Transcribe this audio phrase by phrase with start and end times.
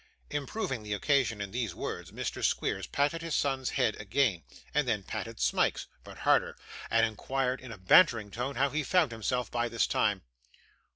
[0.31, 2.43] Improving the occasion in these words, Mr.
[2.43, 4.41] Squeers patted his son's head again,
[4.73, 6.57] and then patted Smike's but harder;
[6.89, 10.23] and inquired in a bantering tone how he found himself by this time.